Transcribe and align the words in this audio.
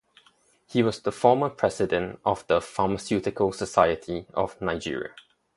He 0.65 0.81
was 0.81 0.99
the 0.99 1.11
former 1.11 1.47
president 1.51 2.21
of 2.25 2.47
the 2.47 2.59
Pharmaceutical 2.59 3.51
Society 3.53 4.25
of 4.33 4.59
Nigeria. 4.59 5.11